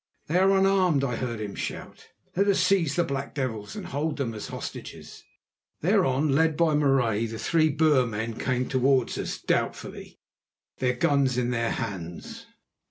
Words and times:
"They 0.25 0.39
are 0.39 0.57
unarmed," 0.57 1.03
I 1.03 1.15
heard 1.15 1.39
him 1.39 1.53
shout. 1.53 2.07
"Let 2.35 2.47
us 2.47 2.59
seize 2.59 2.95
the 2.95 3.03
black 3.03 3.35
devils 3.35 3.75
and 3.75 3.85
hold 3.85 4.17
them 4.17 4.33
as 4.33 4.47
hostages." 4.47 5.23
Thereon, 5.81 6.29
led 6.29 6.57
by 6.57 6.73
Marais, 6.73 7.27
the 7.27 7.37
three 7.37 7.69
Boer 7.69 8.07
men 8.07 8.39
came 8.39 8.67
towards 8.67 9.19
us 9.19 9.37
doubtfully, 9.39 10.17
their 10.79 10.93
guns 10.95 11.37
in 11.37 11.51
their 11.51 11.69
hands. 11.69 12.47